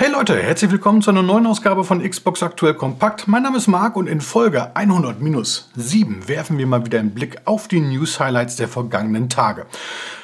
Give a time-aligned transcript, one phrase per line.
[0.00, 3.28] Hey Leute, herzlich willkommen zu einer neuen Ausgabe von Xbox Aktuell Kompakt.
[3.28, 7.68] Mein Name ist Marc und in Folge 100-7 werfen wir mal wieder einen Blick auf
[7.68, 9.66] die News-Highlights der vergangenen Tage.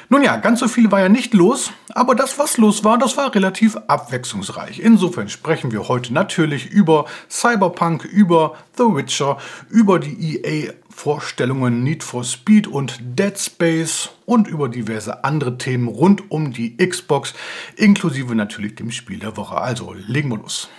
[0.09, 3.17] Nun ja, ganz so viel war ja nicht los, aber das, was los war, das
[3.17, 4.79] war relativ abwechslungsreich.
[4.79, 9.37] Insofern sprechen wir heute natürlich über Cyberpunk, über The Witcher,
[9.69, 15.87] über die EA Vorstellungen Need for Speed und Dead Space und über diverse andere Themen
[15.87, 17.35] rund um die Xbox,
[17.75, 19.57] inklusive natürlich dem Spiel der Woche.
[19.57, 20.69] Also legen wir los.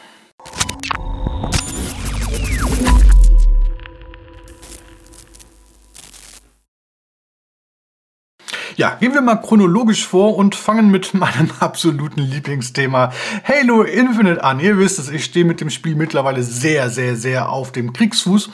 [8.75, 13.13] Ja, gehen wir mal chronologisch vor und fangen mit meinem absoluten Lieblingsthema
[13.45, 14.59] Halo Infinite an.
[14.59, 18.51] Ihr wisst es, ich stehe mit dem Spiel mittlerweile sehr, sehr, sehr auf dem Kriegsfuß.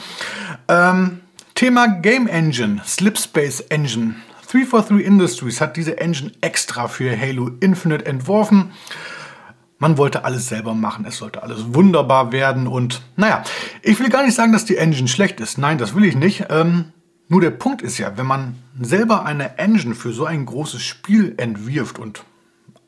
[0.68, 1.20] Ähm,
[1.54, 4.16] Thema Game Engine, Slipspace Engine.
[4.50, 8.72] 343 Industries hat diese Engine extra für Halo Infinite entworfen.
[9.78, 13.44] Man wollte alles selber machen, es sollte alles wunderbar werden und naja,
[13.82, 15.56] ich will gar nicht sagen, dass die Engine schlecht ist.
[15.56, 16.46] Nein, das will ich nicht.
[16.50, 16.92] Ähm,
[17.28, 21.34] nur der Punkt ist ja, wenn man selber eine Engine für so ein großes Spiel
[21.36, 22.24] entwirft und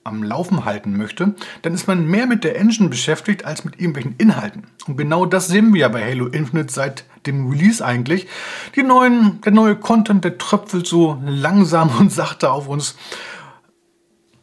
[0.06, 4.14] am Laufen halten möchte, dann ist man mehr mit der Engine beschäftigt als mit irgendwelchen
[4.18, 4.64] Inhalten.
[4.86, 8.26] Und genau das sehen wir ja bei Halo Infinite seit dem Release eigentlich.
[8.74, 12.96] Die neuen, der neue Content, der tröpfelt so langsam und sachte auf uns.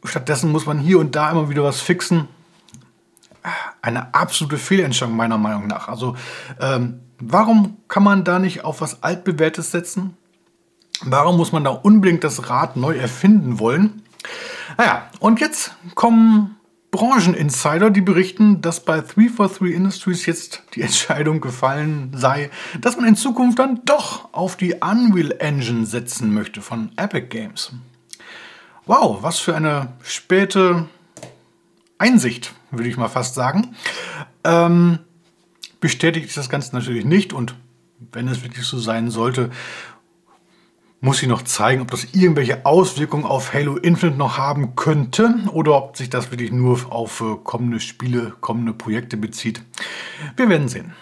[0.03, 2.27] Stattdessen muss man hier und da immer wieder was fixen.
[3.81, 5.87] Eine absolute Fehlentscheidung meiner Meinung nach.
[5.87, 6.15] Also
[6.59, 10.17] ähm, warum kann man da nicht auf was altbewährtes setzen?
[11.01, 14.02] Warum muss man da unbedingt das Rad neu erfinden wollen?
[14.77, 16.57] Naja, und jetzt kommen
[16.93, 23.15] Brancheninsider, die berichten, dass bei 343 Industries jetzt die Entscheidung gefallen sei, dass man in
[23.15, 27.71] Zukunft dann doch auf die Unreal Engine setzen möchte von Epic Games.
[28.85, 30.87] Wow, was für eine späte
[31.97, 33.75] Einsicht, würde ich mal fast sagen.
[34.43, 34.99] Ähm,
[35.79, 37.55] bestätigt das Ganze natürlich nicht und
[38.11, 39.49] wenn es wirklich so sein sollte,
[41.03, 45.75] muss ich noch zeigen, ob das irgendwelche Auswirkungen auf Halo Infinite noch haben könnte oder
[45.75, 49.61] ob sich das wirklich nur auf äh, kommende Spiele, kommende Projekte bezieht.
[50.37, 50.93] Wir werden sehen.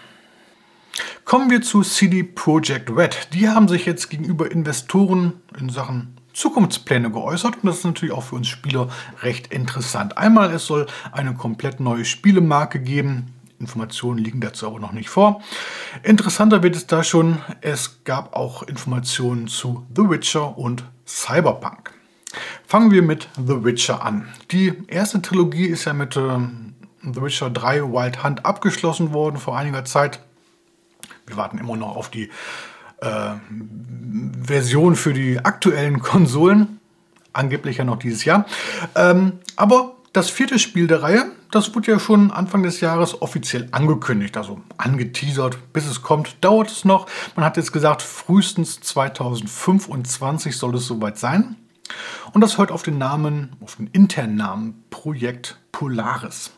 [1.24, 3.28] Kommen wir zu CD Projekt Red.
[3.32, 8.24] Die haben sich jetzt gegenüber Investoren in Sachen Zukunftspläne geäußert und das ist natürlich auch
[8.24, 8.88] für uns Spieler
[9.22, 10.18] recht interessant.
[10.18, 15.40] Einmal, es soll eine komplett neue Spielemarke geben, Informationen liegen dazu aber noch nicht vor.
[16.02, 21.92] Interessanter wird es da schon, es gab auch Informationen zu The Witcher und Cyberpunk.
[22.66, 24.28] Fangen wir mit The Witcher an.
[24.50, 26.38] Die erste Trilogie ist ja mit äh,
[27.02, 30.20] The Witcher 3 Wild Hunt abgeschlossen worden vor einiger Zeit.
[31.26, 32.30] Wir warten immer noch auf die
[33.00, 33.34] äh,
[34.42, 36.80] Version für die aktuellen Konsolen.
[37.32, 38.44] Angeblich ja noch dieses Jahr.
[38.94, 43.68] Ähm, aber das vierte Spiel der Reihe, das wurde ja schon Anfang des Jahres offiziell
[43.72, 45.72] angekündigt, also angeteasert.
[45.72, 47.06] Bis es kommt, dauert es noch.
[47.34, 51.56] Man hat jetzt gesagt, frühestens 2025 soll es soweit sein.
[52.32, 56.50] Und das hört auf den Namen, auf den internen Namen Projekt Polaris.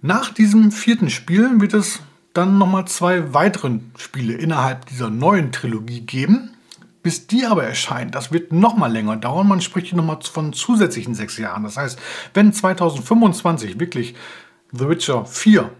[0.00, 2.00] Nach diesem vierten Spiel wird es
[2.34, 6.54] dann nochmal zwei weitere Spiele innerhalb dieser neuen Trilogie geben.
[7.02, 9.48] Bis die aber erscheint, das wird noch mal länger dauern.
[9.48, 11.62] Man spricht hier noch mal von zusätzlichen sechs Jahren.
[11.62, 11.98] Das heißt,
[12.34, 14.14] wenn 2025 wirklich
[14.72, 15.70] The Witcher 4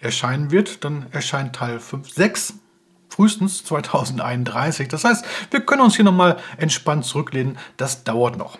[0.00, 2.54] erscheinen wird, dann erscheint Teil 5, 6
[3.08, 4.88] frühestens 2031.
[4.88, 7.58] Das heißt, wir können uns hier noch mal entspannt zurücklehnen.
[7.76, 8.58] Das dauert noch.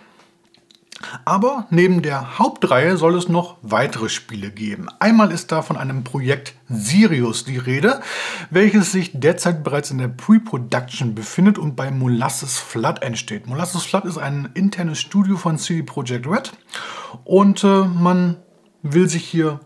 [1.25, 4.89] Aber neben der Hauptreihe soll es noch weitere Spiele geben.
[4.99, 8.01] Einmal ist da von einem Projekt Sirius die Rede,
[8.51, 13.47] welches sich derzeit bereits in der Pre-Production befindet und bei Molasses Flood entsteht.
[13.47, 16.53] Molasses Flood ist ein internes Studio von CD Projekt Red
[17.25, 18.37] und äh, man
[18.83, 19.61] will sich hier,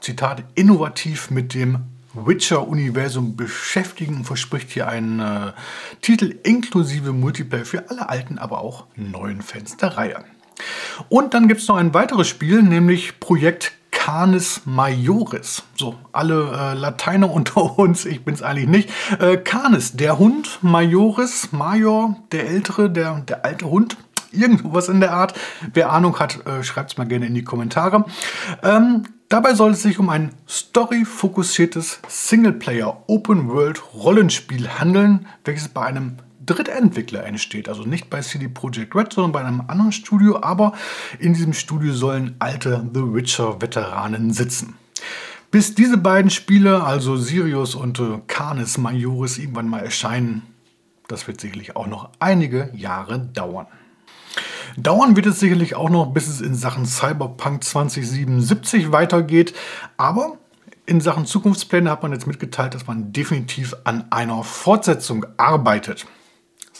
[0.00, 5.52] Zitat, innovativ mit dem Witcher-Universum beschäftigen und verspricht hier einen äh,
[6.00, 10.24] Titel inklusive Multiplayer für alle alten, aber auch neuen Fans der Reihe.
[11.08, 13.72] Und dann gibt es noch ein weiteres Spiel, nämlich Projekt
[14.06, 15.64] Canis Majoris.
[15.74, 18.88] So, alle äh, Lateiner unter uns, ich bin es eigentlich nicht.
[19.18, 23.96] Äh, Canis, der Hund, Majoris, Major, der Ältere, der, der alte Hund.
[24.32, 25.34] Irgendwas in der Art.
[25.72, 28.04] Wer Ahnung hat, äh, schreibt es mal gerne in die Kommentare.
[28.62, 37.68] Ähm, dabei soll es sich um ein story-fokussiertes Singleplayer-Open-World-Rollenspiel handeln, welches bei einem Drittentwickler entsteht.
[37.68, 40.40] Also nicht bei CD Projekt Red, sondern bei einem anderen Studio.
[40.42, 40.72] Aber
[41.18, 44.74] in diesem Studio sollen alte The Witcher-Veteranen sitzen.
[45.50, 50.42] Bis diese beiden Spiele, also Sirius und äh, Canis Majoris, irgendwann mal erscheinen,
[51.08, 53.66] das wird sicherlich auch noch einige Jahre dauern.
[54.76, 59.54] Dauern wird es sicherlich auch noch, bis es in Sachen Cyberpunk 2077 weitergeht,
[59.96, 60.36] aber
[60.84, 66.06] in Sachen Zukunftspläne hat man jetzt mitgeteilt, dass man definitiv an einer Fortsetzung arbeitet.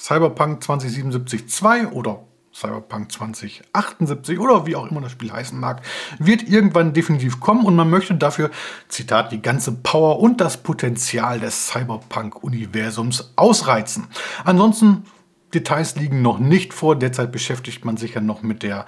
[0.06, 2.23] Cyberpunk 2077 2 oder
[2.55, 5.82] Cyberpunk 2078 oder wie auch immer das Spiel heißen mag,
[6.20, 8.53] wird irgendwann definitiv kommen und man möchte dafür,
[8.87, 14.06] Zitat, die ganze Power und das Potenzial des Cyberpunk-Universums ausreizen.
[14.44, 15.06] Ansonsten,
[15.53, 18.87] Details liegen noch nicht vor, derzeit beschäftigt man sich ja noch mit der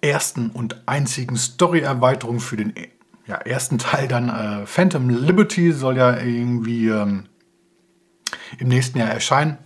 [0.00, 2.74] ersten und einzigen Story-Erweiterung für den
[3.26, 7.24] ja, ersten Teil dann äh, Phantom Liberty soll ja irgendwie ähm,
[8.60, 9.58] im nächsten Jahr erscheinen.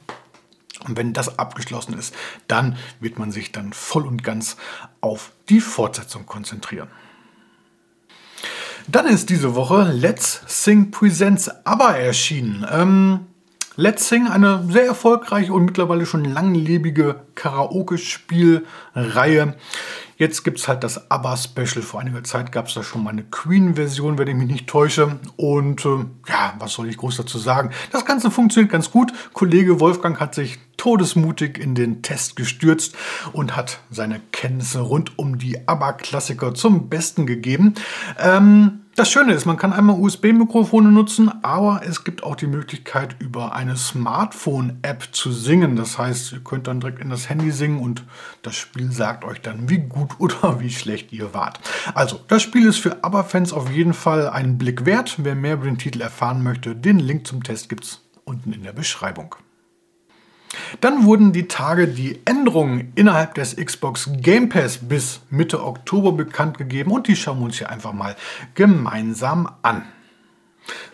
[0.87, 2.15] Und wenn das abgeschlossen ist,
[2.47, 4.57] dann wird man sich dann voll und ganz
[5.01, 6.89] auf die Fortsetzung konzentrieren.
[8.87, 12.67] Dann ist diese Woche Let's Sing Presents ABBA erschienen.
[12.71, 13.27] Ähm,
[13.77, 19.55] Let's Sing, eine sehr erfolgreiche und mittlerweile schon langlebige Karaoke-Spielreihe.
[20.19, 21.81] Jetzt gibt es halt das ABBA-Special.
[21.81, 25.21] Vor einiger Zeit gab es da schon mal eine Queen-Version, wenn ich mich nicht täusche.
[25.37, 27.71] Und äh, ja, was soll ich groß dazu sagen?
[27.93, 29.13] Das Ganze funktioniert ganz gut.
[29.33, 32.97] Kollege Wolfgang hat sich todesmutig in den Test gestürzt
[33.33, 37.75] und hat seine Kenntnisse rund um die ABBA-Klassiker zum Besten gegeben.
[38.19, 43.15] Ähm, das Schöne ist, man kann einmal USB-Mikrofone nutzen, aber es gibt auch die Möglichkeit,
[43.21, 45.77] über eine Smartphone-App zu singen.
[45.77, 48.03] Das heißt, ihr könnt dann direkt in das Handy singen und
[48.43, 51.61] das Spiel sagt euch dann, wie gut oder wie schlecht ihr wart.
[51.95, 55.15] Also, das Spiel ist für ABBA-Fans auf jeden Fall einen Blick wert.
[55.19, 58.65] Wer mehr über den Titel erfahren möchte, den Link zum Test gibt es unten in
[58.65, 59.37] der Beschreibung.
[60.81, 66.59] Dann wurden die Tage die Änderungen innerhalb des Xbox Game Pass bis Mitte Oktober bekannt
[66.59, 68.17] gegeben und die schauen wir uns hier einfach mal
[68.55, 69.85] gemeinsam an.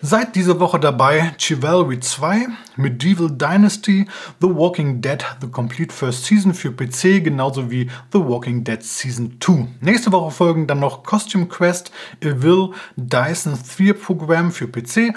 [0.00, 2.46] Seit dieser Woche dabei Chivalry 2,
[2.76, 4.06] Medieval Dynasty,
[4.40, 9.36] The Walking Dead, The Complete First Season für PC, genauso wie The Walking Dead Season
[9.40, 9.66] 2.
[9.80, 11.90] Nächste Woche folgen dann noch Costume Quest,
[12.20, 15.14] Evil, Dyson Sphere Program für PC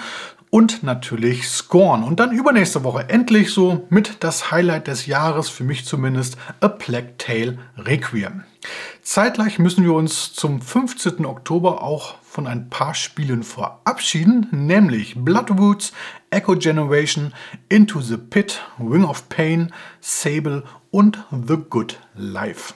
[0.50, 2.02] und natürlich Scorn.
[2.02, 6.68] Und dann übernächste Woche endlich so mit das Highlight des Jahres, für mich zumindest, A
[6.68, 8.44] Plague Tale Requiem.
[9.02, 11.24] Zeitgleich müssen wir uns zum 15.
[11.24, 15.92] Oktober auch von ein paar Spielen verabschieden, nämlich Bloodwoods,
[16.30, 17.32] Echo Generation,
[17.68, 22.74] Into the Pit, Wing of Pain, Sable und The Good Life.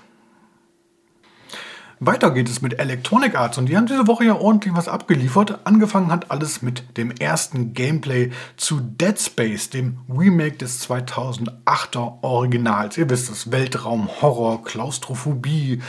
[2.05, 5.61] Weiter geht es mit Electronic Arts und die haben diese Woche ja ordentlich was abgeliefert.
[5.63, 12.99] Angefangen hat alles mit dem ersten Gameplay zu Dead Space, dem Remake des 2008er Originals.
[12.99, 15.81] Ihr wisst es, Weltraum, Horror, Klaustrophobie,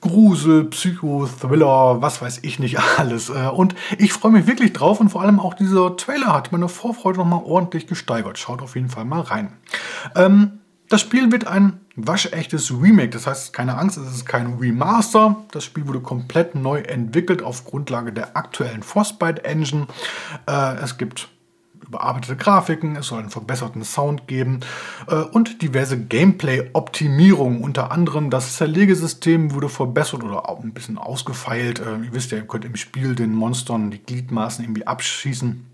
[0.00, 3.28] Grusel, Psycho, Thriller, was weiß ich nicht alles.
[3.30, 6.68] Äh, und ich freue mich wirklich drauf und vor allem auch dieser Trailer hat meine
[6.68, 8.38] Vorfreude nochmal ordentlich gesteigert.
[8.38, 9.52] Schaut auf jeden Fall mal rein.
[10.14, 13.10] Ähm, das Spiel wird ein waschechtes Remake.
[13.10, 15.44] Das heißt, keine Angst, es ist kein Remaster.
[15.50, 19.86] Das Spiel wurde komplett neu entwickelt auf Grundlage der aktuellen Frostbite Engine.
[20.46, 21.28] Äh, es gibt
[21.86, 24.60] überarbeitete Grafiken, es soll einen verbesserten Sound geben
[25.08, 27.62] äh, und diverse Gameplay-Optimierungen.
[27.62, 31.80] Unter anderem das Zerlegesystem wurde verbessert oder auch ein bisschen ausgefeilt.
[31.80, 35.64] Äh, ihr wisst ja, ihr könnt im Spiel den Monstern die Gliedmaßen irgendwie abschießen.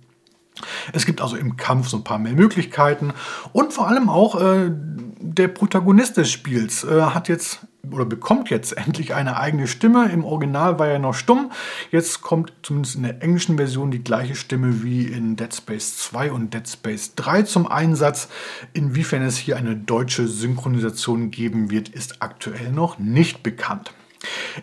[0.93, 3.13] Es gibt also im Kampf so ein paar mehr Möglichkeiten
[3.53, 7.61] und vor allem auch äh, der Protagonist des Spiels äh, hat jetzt
[7.91, 10.11] oder bekommt jetzt endlich eine eigene Stimme.
[10.11, 11.51] Im Original war er noch stumm.
[11.91, 16.33] Jetzt kommt zumindest in der englischen Version die gleiche Stimme wie in Dead Space 2
[16.33, 18.29] und Dead Space 3 zum Einsatz.
[18.73, 23.93] Inwiefern es hier eine deutsche Synchronisation geben wird, ist aktuell noch nicht bekannt.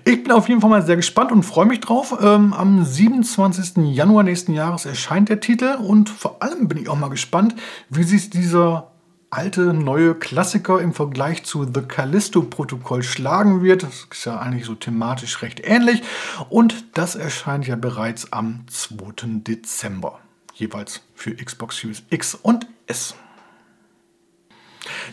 [0.06, 2.18] Ich bin auf jeden Fall mal sehr gespannt und freue mich drauf.
[2.22, 3.78] Ähm, am 27.
[3.94, 7.56] Januar nächsten Jahres erscheint der Titel und vor allem bin ich auch mal gespannt,
[7.90, 8.92] wie sich dieser
[9.30, 13.84] alte, neue Klassiker im Vergleich zu The Callisto-Protokoll schlagen wird.
[13.84, 16.02] Das ist ja eigentlich so thematisch recht ähnlich.
[16.50, 19.42] Und das erscheint ja bereits am 2.
[19.48, 20.20] Dezember.
[20.54, 23.16] Jeweils für Xbox Series X und S.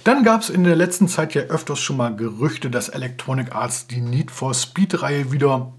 [0.04, 3.86] Dann gab es in der letzten Zeit ja öfters schon mal Gerüchte, dass Electronic Arts
[3.86, 5.72] die Need for Speed-Reihe wieder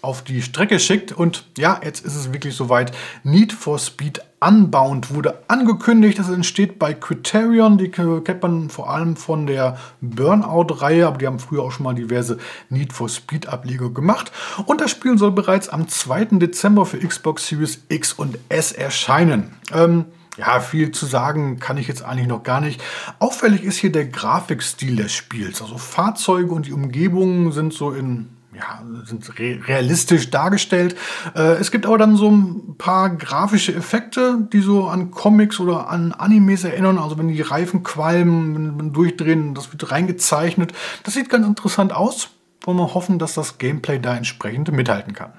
[0.00, 1.12] auf die Strecke schickt.
[1.12, 2.92] Und ja, jetzt ist es wirklich soweit.
[3.24, 6.18] Need for Speed Unbound wurde angekündigt.
[6.18, 7.76] Das entsteht bei Criterion.
[7.76, 11.94] Die kennt man vor allem von der Burnout-Reihe, aber die haben früher auch schon mal
[11.94, 14.30] diverse Need for Speed-Ableger gemacht.
[14.66, 16.26] Und das Spiel soll bereits am 2.
[16.38, 19.56] Dezember für Xbox Series X und S erscheinen.
[19.72, 20.04] Ähm,
[20.38, 22.80] ja, viel zu sagen kann ich jetzt eigentlich noch gar nicht.
[23.18, 25.60] Auffällig ist hier der Grafikstil des Spiels.
[25.60, 30.96] Also Fahrzeuge und die Umgebungen sind so in ja, sind re realistisch dargestellt.
[31.34, 35.88] Äh, es gibt aber dann so ein paar grafische Effekte, die so an Comics oder
[35.90, 36.98] an Animes erinnern.
[36.98, 40.72] Also wenn die Reifen qualmen, wenn, durchdrehen, das wird reingezeichnet.
[41.04, 42.30] Das sieht ganz interessant aus.
[42.62, 45.32] Wollen wir hoffen, dass das Gameplay da entsprechend mithalten kann.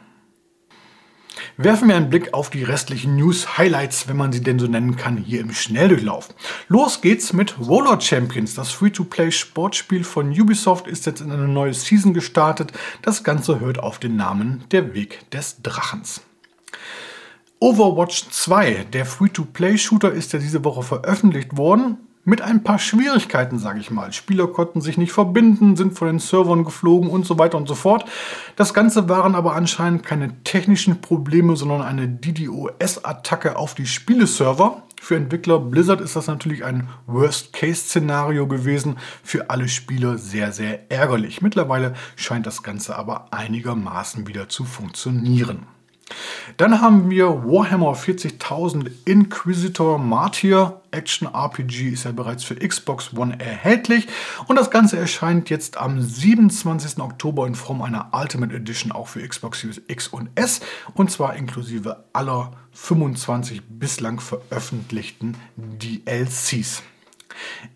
[1.62, 5.18] Werfen wir einen Blick auf die restlichen News-Highlights, wenn man sie denn so nennen kann,
[5.18, 6.30] hier im Schnelldurchlauf.
[6.70, 8.56] Los geht's mit Roller Champions.
[8.56, 12.72] Das Free-to-Play-Sportspiel von Ubisoft ist jetzt in eine neue Season gestartet.
[13.02, 16.22] Das Ganze hört auf den Namen Der Weg des Drachens.
[17.60, 23.80] Overwatch 2, der Free-to-Play-Shooter, ist ja diese Woche veröffentlicht worden mit ein paar Schwierigkeiten, sage
[23.80, 24.14] ich mal.
[24.14, 27.76] Spieler konnten sich nicht verbinden, sind von den Servern geflogen und so weiter und so
[27.76, 28.06] fort.
[28.56, 34.84] Das Ganze waren aber anscheinend keine technischen Probleme, sondern eine DDoS-Attacke auf die Spieleserver.
[35.02, 38.98] Für Entwickler Blizzard ist das natürlich ein Worst-Case-Szenario gewesen.
[39.24, 41.42] Für alle Spieler sehr, sehr ärgerlich.
[41.42, 45.66] Mittlerweile scheint das Ganze aber einigermaßen wieder zu funktionieren.
[46.58, 50.82] Dann haben wir Warhammer 40.000 Inquisitor Martyr.
[50.92, 54.08] Action RPG ist ja bereits für Xbox One erhältlich
[54.48, 57.00] und das Ganze erscheint jetzt am 27.
[57.00, 60.62] Oktober in Form einer Ultimate Edition auch für Xbox Series X und S
[60.96, 66.82] und zwar inklusive aller 25 bislang veröffentlichten DLCs.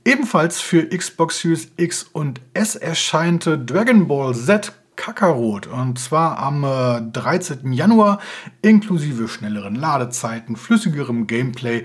[0.05, 6.63] Ebenfalls für Xbox Series X und S erscheint Dragon Ball Z Kakarot und zwar am
[6.63, 7.73] äh, 13.
[7.73, 8.19] Januar
[8.61, 11.83] inklusive schnelleren Ladezeiten, flüssigerem Gameplay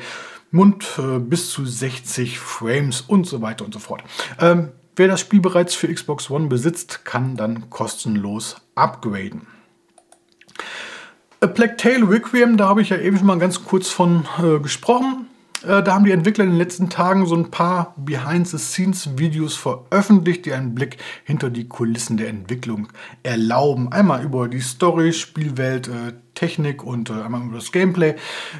[0.52, 4.02] und äh, bis zu 60 Frames und so weiter und so fort.
[4.40, 9.46] Ähm, wer das Spiel bereits für Xbox One besitzt, kann dann kostenlos upgraden.
[11.40, 14.58] A Plague Tale Requiem, da habe ich ja eben schon mal ganz kurz von äh,
[14.58, 15.28] gesprochen.
[15.66, 20.52] Äh, da haben die Entwickler in den letzten Tagen so ein paar Behind-the-Scenes-Videos veröffentlicht, die
[20.52, 22.88] einen Blick hinter die Kulissen der Entwicklung
[23.22, 23.90] erlauben.
[23.92, 28.14] Einmal über die Story, Spielwelt, äh, Technik und äh, einmal über das Gameplay.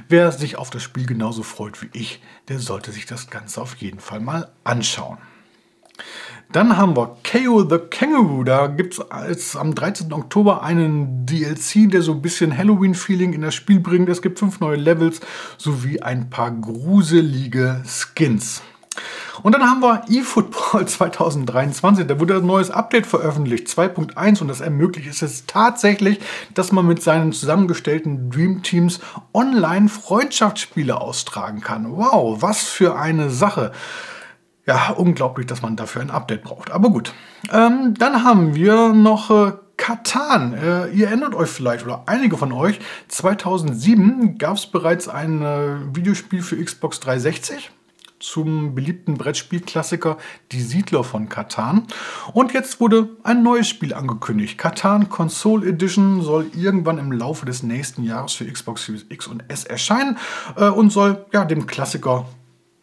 [0.09, 3.77] Wer sich auf das Spiel genauso freut wie ich, der sollte sich das Ganze auf
[3.77, 5.19] jeden Fall mal anschauen.
[6.51, 8.43] Dann haben wir KO the Kangaroo.
[8.43, 10.13] Da gibt es am 13.
[10.15, 14.09] Oktober einen DLC, der so ein bisschen Halloween-Feeling in das Spiel bringt.
[14.09, 15.21] Es gibt fünf neue Levels
[15.59, 18.63] sowie ein paar gruselige Skins.
[19.43, 22.07] Und dann haben wir eFootball 2023.
[22.07, 24.41] Da wurde ein neues Update veröffentlicht, 2.1.
[24.41, 26.19] Und das ermöglicht es jetzt tatsächlich,
[26.55, 29.01] dass man mit seinen zusammengestellten Dream Teams
[29.33, 31.97] online Freundschaftsspiele austragen kann.
[31.97, 33.73] Wow, was für eine Sache
[34.69, 36.71] ja, unglaublich, dass man dafür ein Update braucht.
[36.71, 37.15] Aber gut.
[37.51, 40.53] Ähm, dann haben wir noch äh, Katan.
[40.53, 45.97] Äh, ihr erinnert euch vielleicht, oder einige von euch, 2007 gab es bereits ein äh,
[45.97, 47.71] Videospiel für Xbox 360
[48.21, 50.19] zum beliebten Brettspielklassiker
[50.53, 51.87] Die Siedler von Katan.
[52.35, 54.59] Und jetzt wurde ein neues Spiel angekündigt.
[54.59, 59.45] Katan Console Edition soll irgendwann im Laufe des nächsten Jahres für Xbox Series X und
[59.49, 60.19] S erscheinen
[60.57, 62.27] äh, und soll ja, dem Klassiker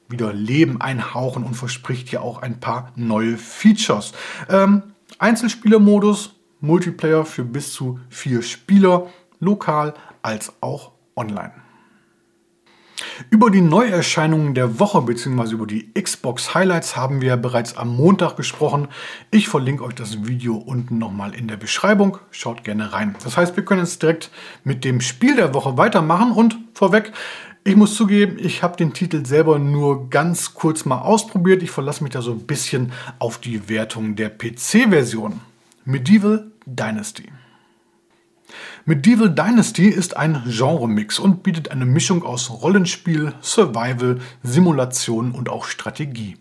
[0.09, 4.13] wieder Leben einhauchen und verspricht ja auch ein paar neue Features.
[4.49, 4.83] Ähm,
[5.19, 9.07] Einzelspielermodus, Multiplayer für bis zu vier Spieler,
[9.39, 11.53] lokal als auch online.
[13.29, 15.53] Über die Neuerscheinungen der Woche bzw.
[15.53, 18.87] über die Xbox Highlights haben wir bereits am Montag gesprochen.
[19.31, 22.19] Ich verlinke euch das Video unten nochmal in der Beschreibung.
[22.31, 23.15] Schaut gerne rein.
[23.23, 24.31] Das heißt, wir können jetzt direkt
[24.63, 27.11] mit dem Spiel der Woche weitermachen und vorweg,
[27.67, 31.63] ich muss zugeben, ich habe den Titel selber nur ganz kurz mal ausprobiert.
[31.63, 35.41] Ich verlasse mich da so ein bisschen auf die Wertung der PC-Version.
[35.83, 37.25] Medieval Dynasty.
[38.87, 45.65] Medieval Dynasty ist ein Genremix und bietet eine Mischung aus Rollenspiel, Survival, Simulation und auch
[45.65, 46.37] Strategie.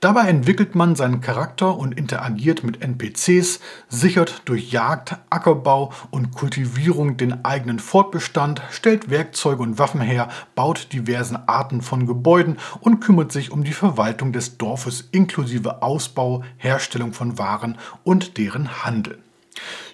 [0.00, 7.16] Dabei entwickelt man seinen Charakter und interagiert mit NPCs, sichert durch Jagd, Ackerbau und Kultivierung
[7.16, 13.32] den eigenen Fortbestand, stellt Werkzeuge und Waffen her, baut diversen Arten von Gebäuden und kümmert
[13.32, 19.16] sich um die Verwaltung des Dorfes inklusive Ausbau, Herstellung von Waren und deren Handel.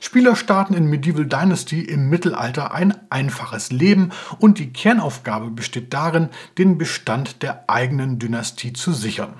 [0.01, 6.29] Spieler starten in Medieval Dynasty im Mittelalter ein einfaches Leben und die Kernaufgabe besteht darin,
[6.59, 9.35] den Bestand der eigenen Dynastie zu sichern.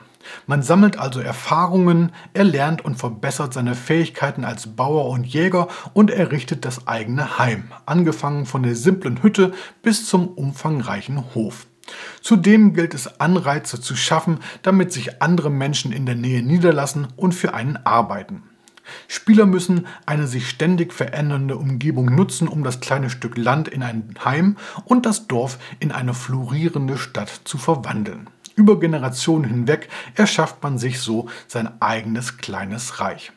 [0.47, 6.65] Man sammelt also Erfahrungen, erlernt und verbessert seine Fähigkeiten als Bauer und Jäger und errichtet
[6.65, 9.53] das eigene Heim, angefangen von der simplen Hütte
[9.83, 11.67] bis zum umfangreichen Hof.
[12.21, 17.35] Zudem gilt es Anreize zu schaffen, damit sich andere Menschen in der Nähe niederlassen und
[17.35, 18.45] für einen arbeiten.
[19.09, 24.15] Spieler müssen eine sich ständig verändernde Umgebung nutzen, um das kleine Stück Land in ein
[24.25, 28.29] Heim und das Dorf in eine florierende Stadt zu verwandeln.
[28.55, 33.33] Über Generationen hinweg erschafft man sich so sein eigenes kleines Reich.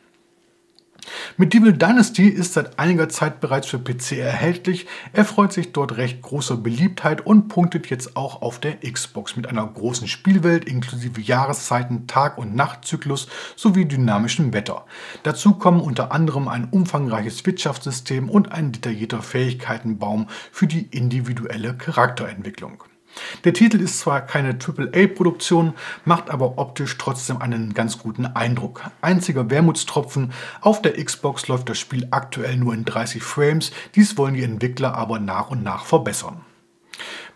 [1.36, 6.56] Medieval Dynasty ist seit einiger Zeit bereits für PC erhältlich, erfreut sich dort recht großer
[6.56, 12.38] Beliebtheit und punktet jetzt auch auf der Xbox mit einer großen Spielwelt inklusive Jahreszeiten, Tag-
[12.38, 14.86] und Nachtzyklus sowie dynamischem Wetter.
[15.22, 22.84] Dazu kommen unter anderem ein umfangreiches Wirtschaftssystem und ein detaillierter Fähigkeitenbaum für die individuelle Charakterentwicklung.
[23.44, 28.82] Der Titel ist zwar keine AAA-Produktion, macht aber optisch trotzdem einen ganz guten Eindruck.
[29.00, 34.34] Einziger Wermutstropfen, auf der Xbox läuft das Spiel aktuell nur in 30 Frames, dies wollen
[34.34, 36.40] die Entwickler aber nach und nach verbessern.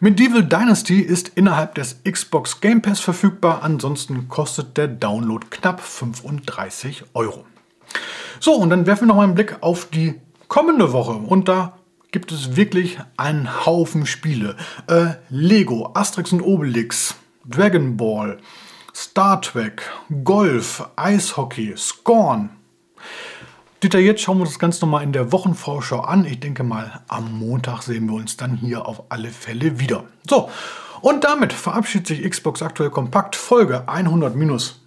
[0.01, 7.05] Medieval Dynasty ist innerhalb des Xbox Game Pass verfügbar, ansonsten kostet der Download knapp 35
[7.13, 7.45] Euro.
[8.39, 10.15] So, und dann werfen wir noch mal einen Blick auf die
[10.49, 11.75] kommende Woche und da
[12.13, 14.57] gibt es wirklich einen Haufen Spiele.
[14.89, 17.15] Äh, Lego, Asterix und Obelix,
[17.45, 18.39] Dragon Ball,
[18.95, 19.83] Star Trek,
[20.25, 22.51] Golf, Eishockey, Scorn.
[23.83, 26.27] Detailliert schauen wir uns das Ganze nochmal in der Wochenvorschau an.
[26.27, 30.05] Ich denke mal, am Montag sehen wir uns dann hier auf alle Fälle wieder.
[30.29, 30.51] So,
[31.01, 33.89] und damit verabschiedet sich Xbox Aktuell Kompakt Folge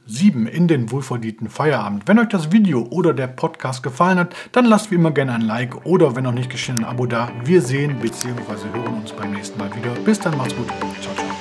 [0.10, 2.04] 100-7 in den wohlverdienten Feierabend.
[2.08, 5.42] Wenn euch das Video oder der Podcast gefallen hat, dann lasst wie immer gerne ein
[5.42, 7.32] Like oder wenn noch nicht geschehen ein Abo da.
[7.44, 8.70] Wir sehen bzw.
[8.74, 9.92] hören uns beim nächsten Mal wieder.
[10.06, 10.68] Bis dann, macht's gut.
[11.02, 11.33] Ciao, ciao.